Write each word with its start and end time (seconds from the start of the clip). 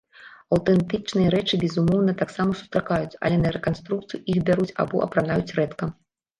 Аўтэнтычныя 0.55 1.31
рэчы, 1.35 1.59
безумоўна, 1.65 2.15
таксама 2.23 2.57
сустракаюцца, 2.63 3.17
але 3.29 3.37
на 3.45 3.53
рэканструкцыю 3.59 4.19
іх 4.37 4.43
бяруць 4.51 4.69
або 4.87 5.07
апранаюць 5.09 5.49
рэдка. 5.63 5.95